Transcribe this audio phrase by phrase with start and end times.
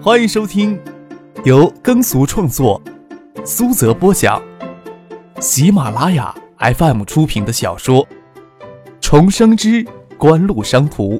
[0.00, 0.80] 欢迎收听
[1.44, 2.80] 由耕俗创作、
[3.44, 4.40] 苏泽播讲、
[5.40, 8.06] 喜马拉雅 FM 出品的小说
[9.00, 9.84] 《重生之
[10.16, 11.14] 官路商途》，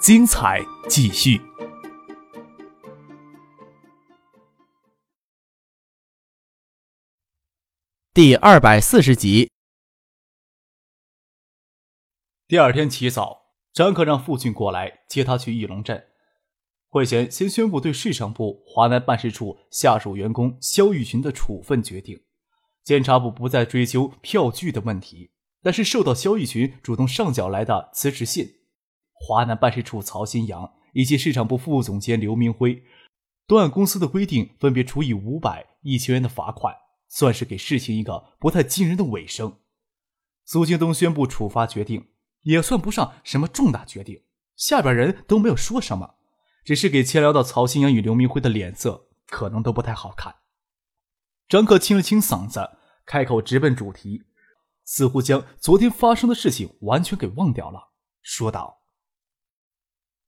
[0.00, 1.38] 精彩继续，
[8.14, 9.50] 第二百四十集。
[12.48, 16.02] 第二天起早，张克让父亲过来接他去翼龙镇。
[16.96, 22.18] 会前先宣布对市场部华南办事处下属员工肖玉群的处分决定。
[22.82, 25.30] 监察部不再追究票据的问题，
[25.62, 28.48] 但是受到肖玉群主动上缴来的辞职信，
[29.12, 32.82] 华南办事处曹新阳以及市场部副总监刘明辉
[33.46, 36.74] 都按公司的规定分别处以五百、一千元的罚款，
[37.08, 39.58] 算是给事情一个不太惊人的尾声。
[40.46, 42.06] 苏京东宣布处罚决定。
[42.44, 44.22] 也算不上什么重大决定，
[44.54, 46.14] 下边人都没有说什么，
[46.66, 50.34] 只是给牵聊到曹新阳与刘明辉的脸色可能都不太好看。
[51.48, 52.68] 张克清了清嗓子，
[53.06, 54.24] 开口直奔主题，
[54.84, 58.82] 似乎将昨天发生的事情完全给忘掉了，说道：“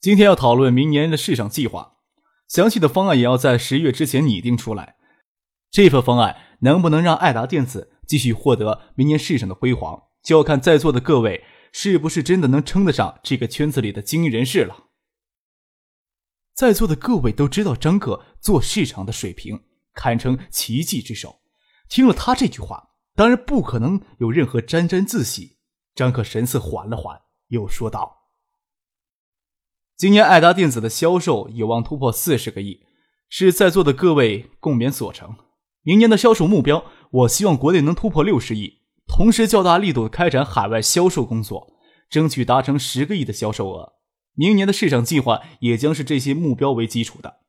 [0.01, 1.97] 今天要讨论明年的市场计划，
[2.47, 4.95] 详细的方案也要在十月之前拟定出来。
[5.73, 14.88] 这份方案能不能让爱达电子继续获得明年市场的辉煌，就要看在座的各位。”是不是真的能称得上这个圈子里的精英人士了？
[16.59, 19.63] 在座的各位都知道张克做市场的水平
[19.95, 21.39] 堪称奇迹之手。
[21.89, 25.59] 听了他这句话，当然不可能有任何沾沾自喜。
[25.95, 28.33] 张克神色缓了缓，又说道
[29.97, 32.85] ：“今年爱达电子的销售有望突破四十个亿，
[33.29, 35.37] 是在座的各位共勉所成。
[35.83, 41.79] 明年的销售目标，我希望国内能突破六十亿。”同时，较大力度开展海外销售工作，
[42.11, 43.98] 争取达成十个亿的销售额。
[44.39, 47.41] 明年的市场计划也将是这些目标为基础的。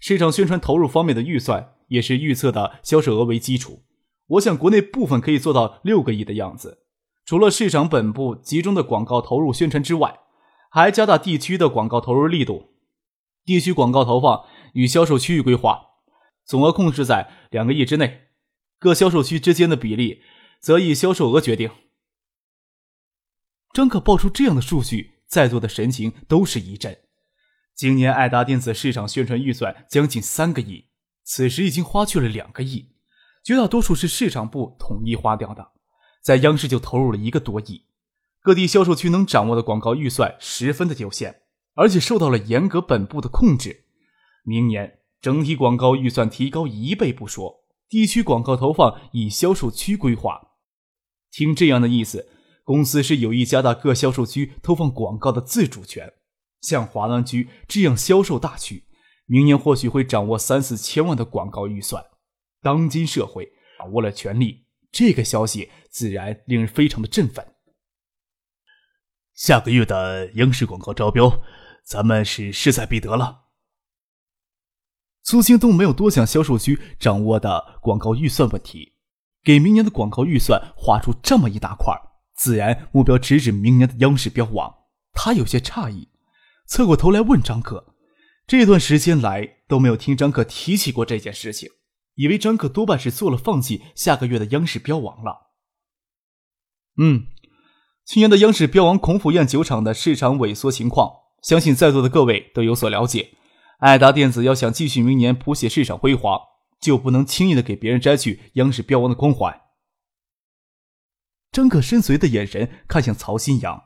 [0.00, 3.84] 市场宣传投入方面的预算也是预测的销售额为基础。
[4.26, 6.86] 我想，国内部分可以做到六个亿的样子。
[7.24, 10.18] 除了市场本部集中的广告投入宣传之外，
[10.70, 12.74] 还加大地区的广告投入力度。
[13.44, 15.82] 地区广告投放与销售区域规划，
[16.44, 18.22] 总额控制在两个亿之内。
[18.80, 20.22] 各销售区之间的比例。
[20.60, 21.70] 则以销售额决定。
[23.74, 26.96] 张可报出这样的数据，在座的神情都是一震。
[27.74, 30.86] 今年爱达电子市场宣传预算将近三个亿，
[31.24, 32.92] 此时已经花去了两个亿，
[33.42, 35.72] 绝大多数是市场部统一花掉的，
[36.22, 37.86] 在央视就投入了一个多亿。
[38.40, 41.40] 各地销售区能掌握的广告预算十分的有限，
[41.74, 43.86] 而且受到了严格本部的控制。
[44.44, 50.52] 明年整体广告预算提高一倍不说，地区广告投放以销售区规划。
[51.32, 52.28] 听这样的意思，
[52.64, 56.12] 公司是有意加大各销售区投放广告的自主权。
[56.60, 58.84] 像华南区这样销售大区，
[59.26, 62.02] 明年或许会掌握三四千万的广告预算。
[62.62, 67.46] 当今社会掌握了权力，这个消息自然令人非常的振奋。
[69.34, 71.42] 下个月的央视广告招标，
[71.84, 73.42] 咱们是势在必得了。
[75.22, 78.94] 苏兴东没有多想销售区掌握的广告预算问题。
[79.42, 81.94] 给明年的广告预算划出这么一大块，
[82.36, 84.74] 自然目标直指明年的央视标王。
[85.12, 86.08] 他有些诧异，
[86.66, 87.94] 侧过头来问张可
[88.46, 91.70] ：“这段时间来都没有听张可提起过这件事情，
[92.14, 95.52] 以为张可多半是做了放弃下个月的央视标王了。”
[96.98, 97.26] 嗯，
[98.06, 101.10] 去年的央视标王孔府宴酒厂的市场萎缩情况，
[101.42, 103.30] 相信在座的各位都有所了解。
[103.78, 106.40] 爱达电子要想继续明年谱写市场辉煌。
[106.80, 109.58] 就不能轻易的给别人摘去央视标王的光环。
[111.54, 113.84] 张可深邃的眼神看向曹新阳，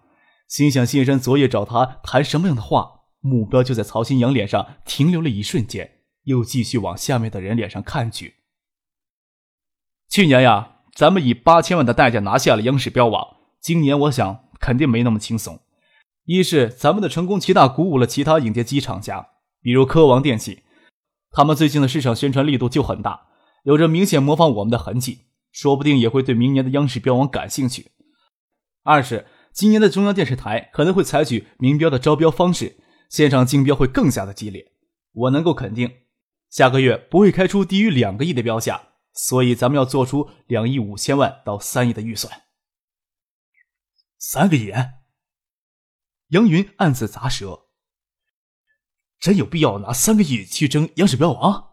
[0.48, 3.02] 心想：谢山昨夜找他谈什么样的话？
[3.20, 8.36] 目标就在曹新阳脸上停留了一瞬间，又继续往下面的人脸上看去。
[10.08, 15.60] 去年呀，咱们以八千万的代价拿下了央视标网，今年我想肯定没那么轻松。
[16.24, 19.28] 一是咱们的成功极大鼓舞了其他影碟机厂家，
[19.60, 20.62] 比如科王电器。
[21.30, 23.26] 他们最近的市场宣传力度就很大，
[23.64, 27.92] 有着明显模仿我们的痕迹，说不定也会对明年的央视标王感兴趣。
[28.82, 32.78] 二是今年的中央电视台可能会采取明标的招标方式，
[33.08, 34.72] 现场竞标会更加的激烈。
[35.12, 36.02] 我能够肯定，
[36.48, 42.42] 下个月不会开出低于两个亿的标价，所以咱们要做出两亿五千万到三亿的预算。
[44.18, 44.72] 三个亿？
[46.28, 47.66] 杨云暗自咂舌。
[49.18, 51.67] 真有必要拿三个亿去争央视标王？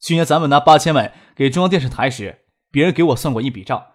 [0.00, 3.88] 去年咱们拿八千万给中央电视台时，别人给我算过一笔账，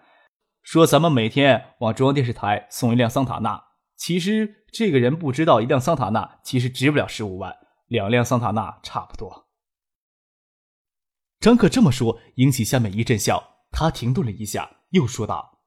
[0.62, 3.62] 说咱们每天往中央电视台送一辆桑塔纳。
[3.96, 7.56] 其实这个人不知道一辆桑塔纳其实值不了十五万，
[7.86, 9.48] 两辆桑塔纳差不多。
[11.40, 13.52] 张克这么说，引起下面一阵笑。
[13.70, 15.58] 他停顿了一下，又说道：“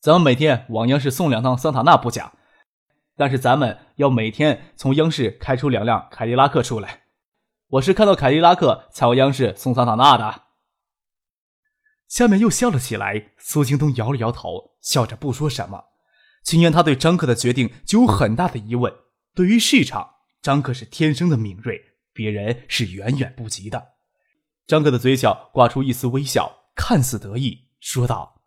[0.00, 2.32] 咱们每天往央视送两趟桑塔纳不假，
[3.14, 7.05] 但是咱们要每天从央视开出两辆凯迪拉克出来。
[7.68, 10.42] 我是看到凯迪拉克才往央视送桑塔纳的。”
[12.08, 13.32] 下面又笑了起来。
[13.38, 15.84] 苏京东摇了摇头，笑着不说什么。
[16.44, 18.94] 今年他对张克的决定就有很大的疑问。
[19.34, 21.80] 对于市场，张克是天生的敏锐，
[22.12, 23.94] 别人是远远不及的。
[24.66, 28.42] 张克的嘴角挂出一丝微笑，看似得意，说道：“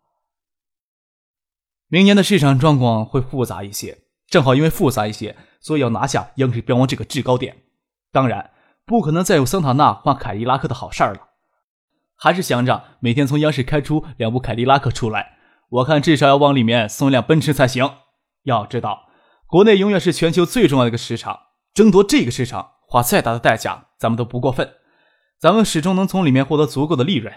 [1.88, 7.64] 明年的市场状况会复杂一些，正好因为复杂一些，所以要拿下央视标王这个制高点。
[8.10, 8.50] 当然，
[8.90, 11.28] 不可能再有桑塔纳换凯迪拉克的好事儿了，
[12.16, 15.38] 还是想着每天从央视开出两部凯迪拉克出来。”
[15.70, 17.88] 我看至少要往里面送一辆奔驰才行。
[18.42, 19.06] 要知道，
[19.46, 21.38] 国内永远是全球最重要的一个市场，
[21.72, 24.68] 争夺这个市场，花再大的代价，咱们都不过分。
[25.38, 27.32] 咱们始终能从里面获得足够的利润。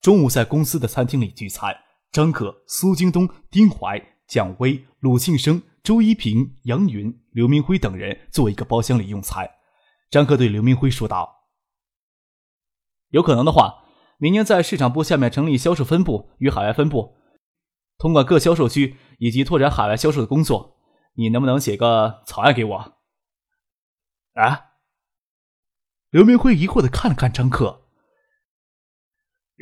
[0.00, 1.76] 中午在公司的餐厅里聚餐，
[2.10, 9.46] 张可、苏京东、丁怀、蒋威、鲁庆生、周一平、杨云、刘明辉等人坐一个包厢里用餐。
[10.12, 11.46] 张克对刘明辉说道
[13.08, 13.78] ：“有可能的话。”
[14.20, 17.16] 明年在市场部下面成立销售分部与海外分部，
[17.98, 20.76] 统管各销售区以及拓展海外销售的工作。
[21.14, 22.76] 你能不能写个草案给我？
[24.34, 24.74] 啊？
[26.10, 27.88] 刘明辉疑惑的看了看张克。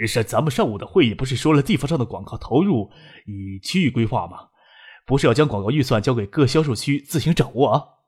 [0.06, 2.91] 是咱们上午的会议不是说了地方上的广告投入
[3.25, 4.50] 以区域规划吗？
[5.06, 8.00] 不是要将广告预算交给各销售区自行掌握啊？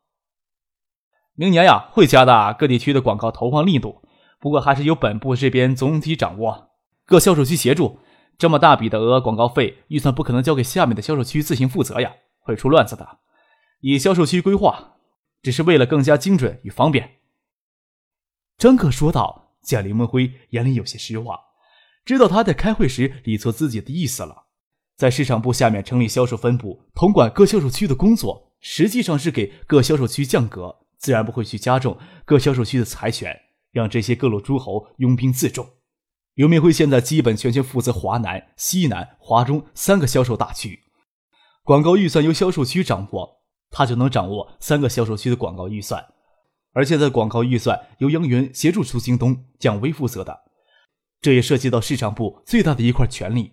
[1.34, 4.02] 明年呀，会加大各地区的广告投放力度。
[4.38, 6.70] 不过还是由本部这边总体掌握，
[7.06, 7.98] 各销售区协助。
[8.38, 13.18] 这么大笔的额广告费预算不可能交给下面的销售区自行负责呀，会出乱子的。
[13.80, 14.96] 以销售区规划，
[15.42, 17.18] 只是为了更加精准与方便。
[18.58, 19.40] 张克说道。
[19.62, 21.38] 见林文辉眼里有些失望，
[22.04, 24.46] 知道他在开会时理错自己的意思了。
[24.96, 33.38] 在市场部下面成立销售分部，统管各销售区的工作，实际上是给各销售区降格，自然不会去加重各销售区的财权。
[33.72, 35.66] 让这些各路诸侯拥兵自重。
[36.34, 40.80] 刘明辉现在基本全权负责华南、西南、华中三个销售大区，
[41.62, 43.40] 广告预算由销售区掌握，
[43.70, 46.04] 他就能掌握三个销售区的广告预算。
[46.74, 50.42] 而现在广告预算由杨元协助苏京东、蒋薇负责的，
[51.22, 53.52] 这也涉及到市场部最大的一块权力，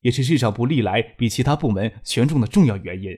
[0.00, 3.10] 也是市场部历来比其他部门权重的重要原因。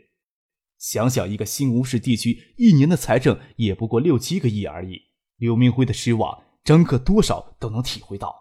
[0.79, 5.01] 想想一个新吴市地区一年的财政也不过六七个亿而已。
[5.37, 8.35] 刘明辉的失望，张克多少都能体会到。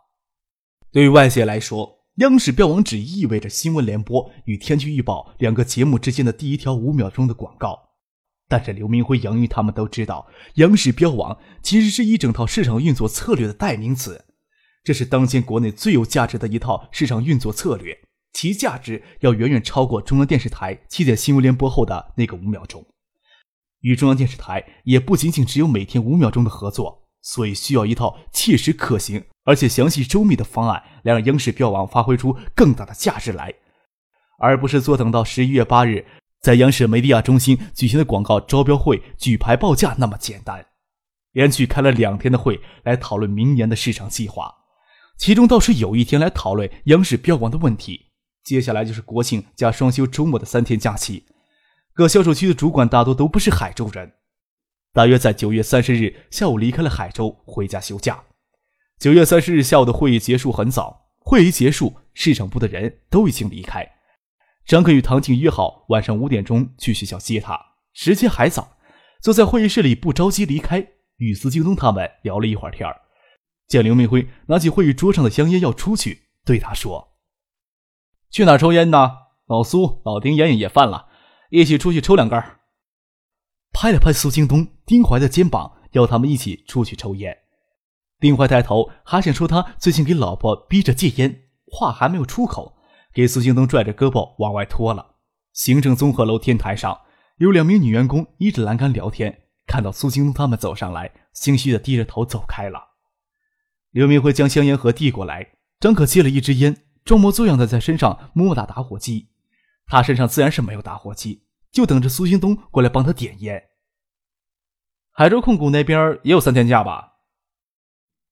[0.91, 7.79] 对于外界来说，央视标王只意味着新闻联播与天气预报两个节目之间的第一条五秒钟的广告。
[8.47, 14.25] 但是刘明辉、杨云他们都知道，央视标王其实是一整套市场运作策略的代名词。
[14.83, 17.97] 这是当前国内最有价值的一套市场运作策略，
[18.33, 22.85] 其价值要远远超过中央电视台七点新闻联播后的那个五秒钟。
[23.81, 33.53] 与中央电视台也不仅仅只有每天五秒钟的合作，所以需要一套切实可行而且详细周密的方案，来让央视标王发挥出更大的价值来，
[34.39, 36.05] 而不是坐等到十一月八日
[36.41, 40.65] 在央视梅地亚中心举行的广告招标会举牌报价那么简单。
[41.33, 44.53] 连续开了两天的会来讨论明年的市场计划，
[45.17, 48.12] 其中倒是有一天来讨论央视标王的问题。
[48.43, 51.25] 接下来就是国庆加双休周末的三天假期。
[51.93, 54.13] 各销售区的主管大多都不是海州人，
[54.91, 58.23] 大约在九月三十日下午离开了海州，回家休假。
[58.99, 63.87] 九月三十日下午的会议结束很早，会议结束，市场部的人都已经离开。
[64.65, 67.59] 张克与唐静约好晚上五点钟去学校接他，
[67.93, 68.77] 时间还早，
[69.21, 73.01] 坐在会议室里不着急离开，与司京东他们聊了一会儿天儿。
[73.67, 77.12] 见刘明辉拿起会议桌上的香烟要出去，对他说
[78.33, 79.11] ：“去哪抽烟呢？
[79.45, 81.09] 老苏、老丁烟瘾也犯了。”
[81.51, 82.43] 一起出去抽两根。
[83.71, 87.37] 拍了拍苏京东、丁怀的肩膀，要他们一起出去抽烟。
[88.19, 92.75] 丁怀抬头，还想说他最近给老婆逼着戒烟，话还没有出口，
[93.13, 95.17] 给苏京东拽着胳膊往外拖了。
[95.51, 97.01] 行政综合楼天台上
[97.37, 102.79] 有两名女员工依着栏杆聊天，看到苏京东他们走上来，心虚的低着头走开了。
[103.91, 105.49] 刘明辉将香烟盒递过来，
[105.79, 109.29] 张可接了一支烟，装模作样的在身上摸打打火机。
[109.85, 113.61] 他身上自然是没有打火机，就等着苏京东过来帮他点烟。
[115.11, 117.17] 海州控股那边也有三天假吧？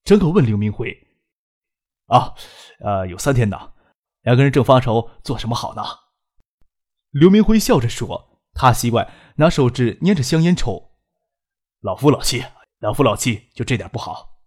[0.03, 1.07] 张口问刘明辉。
[2.07, 2.33] 啊，
[2.79, 3.73] 呃，有三天的。
[4.21, 5.83] 两个人正发愁做什么好呢。
[7.11, 10.93] 刘明辉笑着说：“他习惯拿手指捏着香烟抽。
[11.81, 12.43] 老夫老妻，
[12.79, 14.39] 老夫老妻，就这点不好。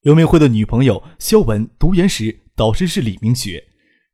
[0.00, 3.64] 刘明辉的女朋友肖文读研时导师是李明学，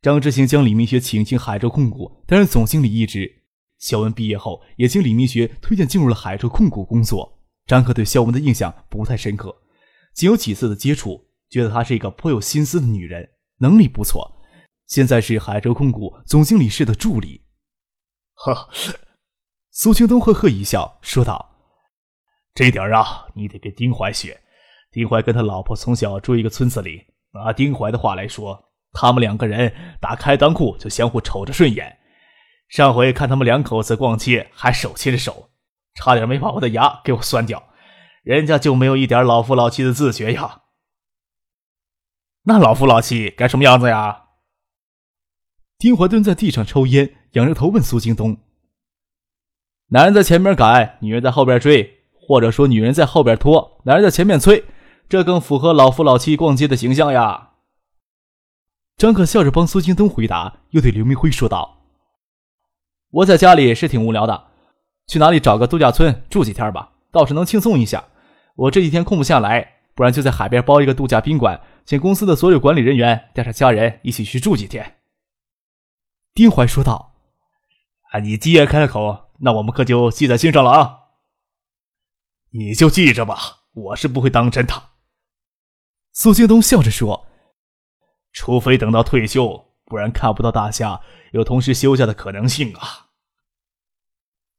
[0.00, 3.42] 张志行将李明学请进海州控股担任总经理一职。
[3.78, 7.40] 肖文毕业后也经李明学推荐进入了海州控股工作。
[7.66, 9.54] 张克对肖文的印象不太深刻，
[10.14, 13.28] 仅有几次的接触，觉得她是一个颇有心思的女人，
[13.58, 14.40] 能力不错。
[14.86, 17.42] 现在是海州控股总经理室的助理。
[18.34, 18.70] 呵，
[19.70, 21.56] 苏青东呵呵一笑，说道
[22.54, 24.40] ：“这点啊，你得跟丁怀学。
[24.90, 31.98] 丁怀跟他老婆从小住一个村子里，拿丁怀的话来说，他们两个人打开裆裤就相互瞅着顺眼。
[32.68, 35.50] 上回看他们两口子逛街，还手牵着手，
[35.94, 37.62] 差点没把我的牙给我酸掉。
[38.22, 40.62] 人家就没有一点老夫老妻的自觉呀？
[42.42, 44.24] 那老夫老妻该什么样子呀？”
[45.78, 48.36] 丁怀蹲在地上抽烟，仰着头问苏京东
[49.90, 54.64] ：“男人在前面赶，女人在后边追，或者说女人在后边拖，男人在前面催，
[55.08, 57.50] 这更符合老夫老妻逛街的形象呀？”
[58.98, 61.78] 张可笑着帮苏京东回答，又对刘明辉说道
[63.10, 64.48] ：“我在家里是挺无聊的，
[65.06, 68.04] 去哪里找个度假村住几天吧，倒是能轻松一下。
[68.56, 74.96] 我这几天空不下来，不然就在海边包一个度假宾馆，请公司的所有管理人员带上家人一起去住几天。”
[76.34, 77.14] 丁怀说道
[78.10, 80.98] ：“啊，你既然开了口，那我们可就记在心上了啊。
[82.50, 83.38] 你就记着吧，
[83.74, 84.74] 我是不会当真的。”
[86.20, 87.28] 苏京东笑着说
[88.34, 93.10] ：“除非等到退休，不然看不到大家有同时休假的可能性啊。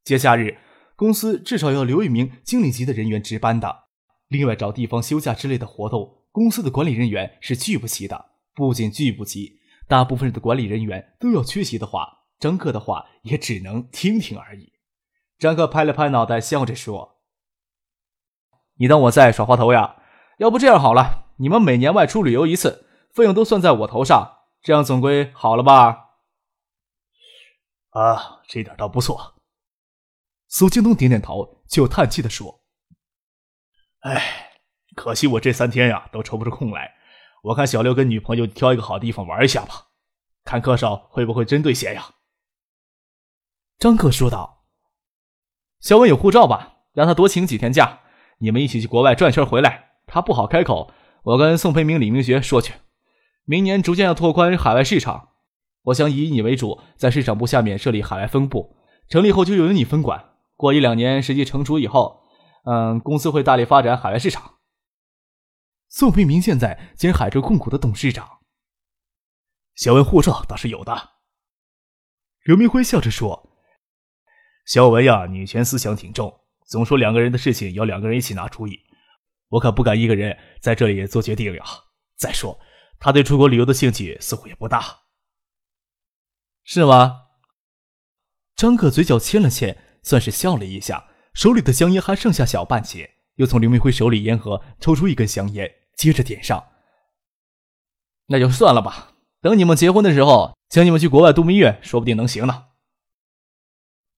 [0.06, 0.58] 节假日，
[0.96, 3.90] 公司至少要留一名经理级的人员值班的。
[4.30, 8.28] 另外，找地方休假之类的活动，公司的管理人员是聚不齐的。
[8.56, 14.72] 不仅聚不齐。”大部分的管理人员都要缺席的话，张克的话也只能听听而已。
[15.38, 17.18] 张克拍了拍脑袋，笑着说
[18.80, 19.98] ：“你当我在耍滑头呀？
[20.38, 26.08] 要不这样好了，你们每年外出旅游一次，费用都算在我头上，这样总归好了吧？”
[27.92, 29.36] 啊，这点倒不错。
[30.48, 32.62] 苏京东点点头，就叹气的说
[34.02, 34.52] ：“哎，
[34.96, 36.96] 可惜我这三天呀，都抽不出空来。”
[37.42, 39.88] 我看小六跟女朋友挑一个好地方玩一下吧，
[40.44, 42.16] 看柯少会不会真兑现呀？
[43.78, 44.66] 张克说道
[45.80, 46.80] ：“小文有护照吧？
[46.92, 48.02] 让他多请几天假，
[48.40, 50.02] 你们一起去国外转圈回来。
[50.06, 50.92] 他不好开口，
[51.24, 52.74] 我跟宋培明、李明学说去。
[53.46, 55.30] 明年逐渐要拓宽海外市场，
[55.84, 58.76] 我想以你为主，在市场部下面设立海外分部，
[59.10, 60.34] 成立后就由你分管。
[60.56, 62.22] 过一两年实际成熟以后，
[62.66, 64.56] 嗯，公司会大力发展海外市场。”
[65.90, 68.40] 宋培明现在兼海州控股的董事长。
[69.76, 71.12] 小文护照倒是有的。
[72.44, 73.50] 刘明辉笑着说
[74.68, 78.80] ：“小文呀，女权思想挺重，总说两个人的事情要两个人一起拿主意，
[79.50, 81.64] 我可不敢一个人在这里做决定呀。
[82.18, 82.60] 再说，
[83.00, 85.00] 他对出国旅游的兴趣似乎也不大，
[86.64, 87.28] 是吗？”
[88.56, 95.70] 张克嘴角牵了牵，算是笑了一下，手里的香烟还剩下小半截，又从刘明辉手里烟盒抽出一根香烟。
[95.96, 96.66] 接着点上，
[98.28, 99.16] 那就算了吧。
[99.42, 102.68] 等你们结婚的时候，请你们去国外度蜜月，说不定能行呢。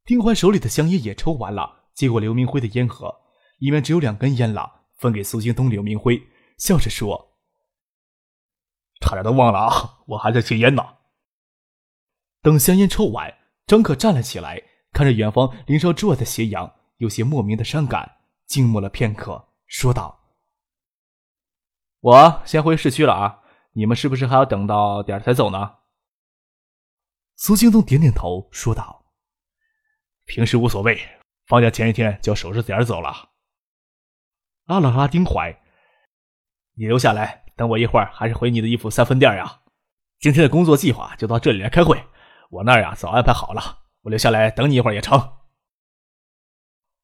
[0.05, 3.21] 丁欢手里的香烟也抽完了，接过刘明辉的烟盒，
[3.57, 6.21] 里面只有两根烟了，分给苏京东、刘明辉，
[6.59, 7.35] 笑着说
[9.01, 10.97] ：“差点都忘了啊，我还在戒烟呢。”
[12.43, 20.19] 等香烟抽完，张可站了起来，看着远方林梢之外的斜阳，有些莫名的伤感，静默了片刻，说道。
[22.01, 23.41] 我先回市区了啊！
[23.73, 25.77] 你们是不是还要等到点才走呢？
[27.37, 29.03] 苏京东点点头，说道
[30.25, 30.95] ：“平时无所谓，
[31.47, 33.29] 放假前一天就守着点走了。”
[34.71, 35.53] 拉了拉丁怀
[36.79, 39.59] ：“你留下来等我一会儿，还是回你的衣服三分店呀？
[40.17, 42.01] 今天的工作计划就到这里来开会，
[42.49, 45.33] 我那儿呀早安排好了，我留下来等你一会儿也成。”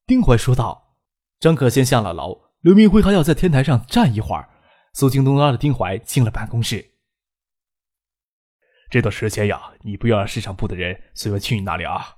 [0.06, 0.86] 丁怀说道。
[1.40, 4.48] 张可先下了楼，刘明辉还要在天台上站一会儿。
[4.94, 6.94] 苏京东拉着丁怀进了办公室。
[8.90, 12.16] 这段时间呀，你不要让市场部的人随便去你那里啊。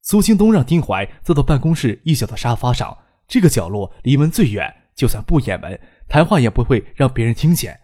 [0.00, 2.96] 苏京东让丁怀坐到办公室一角的沙发上，
[3.28, 7.80] 这个角落离门最远，就算不掩门，谈话也不会让别人听见。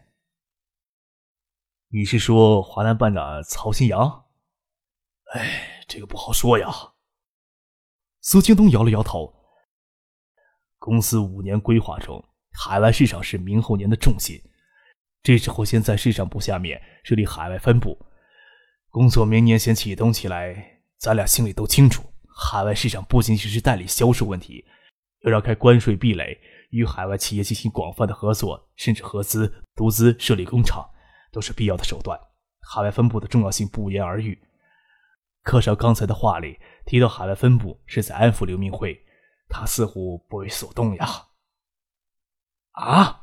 [1.88, 4.26] 你是说华南办的曹新阳？
[5.32, 6.68] 哎，这个不好说呀。
[8.20, 9.34] 苏京东摇了摇头。
[10.78, 12.24] 公司五年规划中。
[12.52, 14.36] 海外市场是明后年的重心，
[15.22, 17.96] 这时候先在市场部下面设立海外分部，
[18.88, 20.82] 工作明年先启动起来。
[20.98, 24.64] 咱俩心里都清楚，海外市场不仅仅是代理销售问题，
[25.22, 26.36] 要绕开关税壁垒，
[26.70, 30.88] 与海外企业进行广泛的合作，甚至合资、独资设立工厂，
[31.30, 32.18] 都是必要的手段。
[32.60, 34.40] 海外分部的重要性不言而喻。
[35.42, 38.98] 柯少刚才的话里提到海外分部是在安抚刘明辉，
[39.48, 41.06] 他似乎不为所动呀。
[42.72, 43.16] 啊！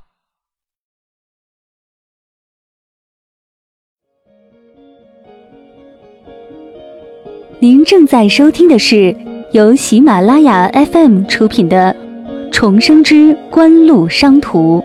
[7.60, 9.16] 您正在收听的是
[9.52, 11.92] 由喜马拉雅 FM 出品的
[12.52, 14.80] 《重生之官路商途》。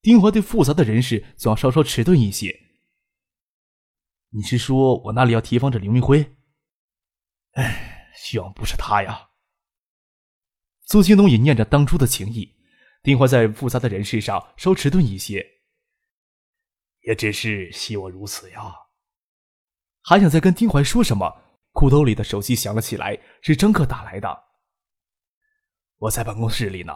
[0.00, 2.60] 丁怀对复杂的人事总要稍稍迟钝一些。
[4.30, 6.36] 你是说我那里要提防着刘明辉？
[7.52, 9.30] 哎，希望不是他呀。
[10.82, 12.54] 苏京东也念着当初的情谊，
[13.02, 15.44] 丁怀在复杂的人事上稍迟钝一些。
[17.02, 18.74] 也只是希望如此呀。
[20.02, 21.42] 还想再跟丁怀说什么，
[21.76, 24.44] 裤兜里的手机响了起来，是张克打来的。
[25.98, 26.94] 我在办公室里呢，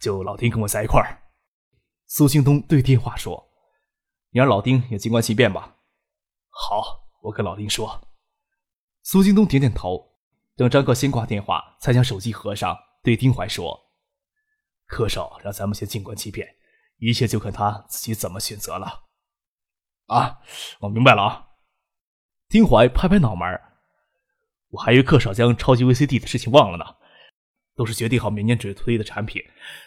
[0.00, 1.28] 就老丁跟我在一块儿。
[2.06, 3.50] 苏兴东对电话说
[4.32, 5.76] ：“你让老丁也静观其变吧。”
[6.48, 8.00] 好，我跟老丁说。
[9.02, 10.16] 苏京东点点头。
[10.56, 13.78] 等张克先挂电话，才将手机合上，对丁怀说
[14.88, 16.48] ：“柯少让咱们先静观其变，
[16.96, 19.04] 一切就看他自己怎么选择了。”
[20.08, 20.40] 啊，
[20.80, 21.48] 我明白了啊！
[22.48, 23.46] 丁怀拍拍脑门
[24.70, 26.84] 我还以为克少将超级 VCD 的事情忘了呢。
[27.76, 29.40] 都是决定好明年只推的产品，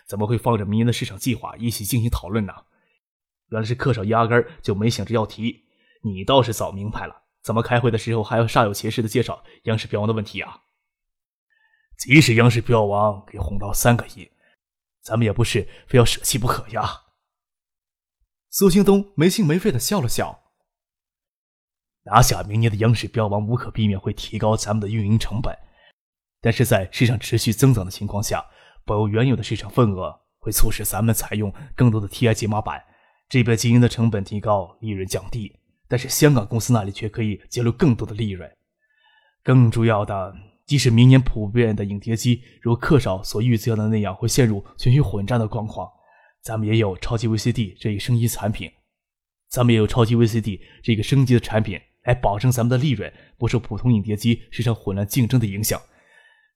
[0.07, 2.53] 怎么会放着明年的市场计划一起进行讨论呢？
[3.49, 5.65] 原来是克少压根儿就没想着要提，
[6.01, 10.61] 你倒是早明白了，怎么开会的时候还要煞有其事的介绍央视标王的问题啊？
[11.97, 14.31] 即使央视标王给哄到三个亿，
[15.01, 17.01] 咱们也不是非要舍弃不可呀。
[18.49, 20.40] 苏兴东没心没肺的笑了笑。
[22.03, 25.55] 拿下明年的央视标王，无可避免会提高咱们的运营成本，
[26.41, 28.43] 但是在市场持续增长的情况下，
[28.85, 32.83] 保有原有的市场份额，会促使咱们采用更多的 TI 解码板，
[33.29, 38.49] 这边经营的成本提高，利润降低，但是香港公司那里却可以截留更多的利润。
[39.43, 45.87] 更重要的，即使明年普遍的影碟机如克少所预测的那样，会陷入全球混战的状况。
[46.41, 48.71] 咱们也有超级 VCD 这一升级产品，
[49.49, 55.81] 咱们也有超级 VCD 这个升级的产品来保证咱们的利润不受普通影碟机市场混乱竞争的影响。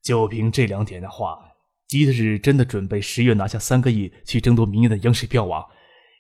[0.02, 1.40] 就凭这两点的话，
[1.88, 5.66] 即使是真的准备十月拿下三个亿去争夺明年的央视票王，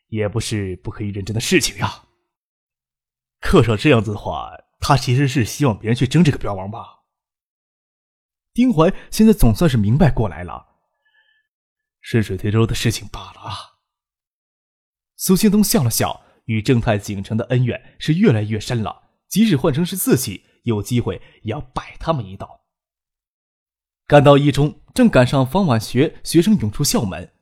[0.07, 2.05] 也不是不可以认真的事情呀。
[3.41, 7.03] 客少这样子的话，他其实是希望别人去争这个标王吧？
[8.53, 10.65] 丁怀现在总算是明白过来了。
[12.01, 13.55] 顺水推舟的事情罢了啊！
[15.15, 19.04] 苏兴东笑了笑，与正泰景城的恩怨是越来越深了。
[19.27, 22.61] 即使换成是自己，有机会也要摆他们一道。
[24.07, 27.33] 赶到一中，正赶上方晚学学生涌出校门，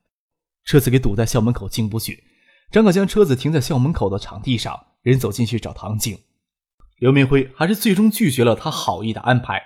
[0.63, 2.23] 车子给堵在校门口进不去。
[2.71, 6.19] 张可将车子停在校门口的场地上，人走进去找唐静。
[6.97, 9.61] 刘明辉还是最终拒绝了他好意的安排，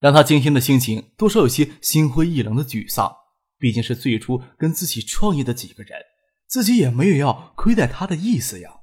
[0.00, 3.14] 让他今天的心情多少有些心灰意冷的沮丧。
[3.58, 6.00] 毕竟是最初跟自己创业的几个人，
[6.46, 8.79] 自己也没有要亏待他的意思呀。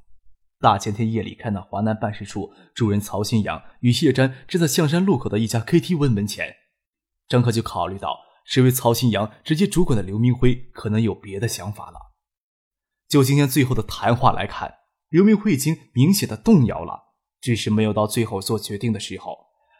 [0.59, 6.55] 大前天夜里看到华南办事处主任曹新阳与谢詹正在象山路口的一家 KTV 门前，
[7.27, 12.13] 张克就考虑到身为曹新阳直接主管的刘明辉可能有别的想法了。
[13.07, 19.37] 就今天最后的谈话来看，刘明辉已经明显的动摇了，只是没有到最后做决定的时候，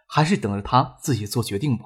[0.08, 1.86] 还是等着他自己做决定吧。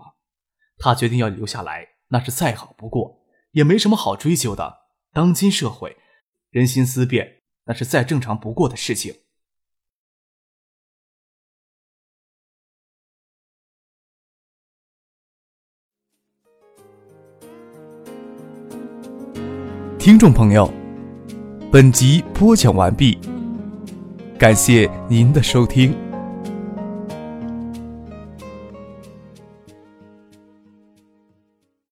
[0.78, 1.88] 他决定要留下来。
[2.14, 4.80] 那是再好不过，也没什么好追究的。
[5.14, 5.96] 当今社会，
[6.50, 7.41] 人心思变，
[7.72, 9.16] 那是再正常不过的事情。
[19.98, 20.70] 听众朋友，
[21.72, 23.18] 本集播讲完毕，
[24.38, 26.11] 感谢您的收听。